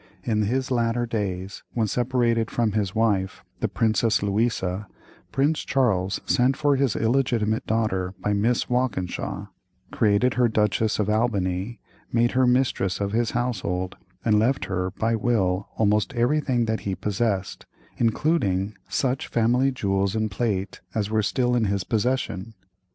In 0.23 0.41
his 0.45 0.71
latter 0.71 1.05
days, 1.05 1.61
when 1.75 1.85
separated 1.85 2.49
from 2.49 2.71
his 2.71 2.95
wife, 2.95 3.43
the 3.59 3.67
Princess 3.67 4.23
Louisa, 4.23 4.87
Prince 5.31 5.63
Charles 5.63 6.19
sent 6.25 6.57
for 6.57 6.75
his 6.75 6.95
illegitimate 6.95 7.67
daughter 7.67 8.15
by 8.19 8.33
Miss 8.33 8.67
Walkinshaw; 8.67 9.49
created 9.91 10.33
her 10.33 10.47
Duchess 10.47 10.97
of 10.97 11.07
Albany, 11.07 11.79
made 12.11 12.31
her 12.31 12.47
mistress 12.47 12.99
of 12.99 13.11
his 13.11 13.29
household, 13.37 13.95
and 14.25 14.39
left 14.39 14.65
her 14.65 14.89
by 14.89 15.15
will 15.15 15.69
almost 15.77 16.15
everything 16.15 16.65
that 16.65 16.79
he 16.79 16.95
possessed, 16.95 17.67
including 17.97 18.73
such 18.89 19.27
family 19.27 19.69
jewels 19.71 20.15
and 20.15 20.31
plate 20.31 20.81
as 20.95 21.11
were 21.11 21.21
still 21.21 21.55
in 21.55 21.65
his 21.65 21.83
possession. 21.83 22.55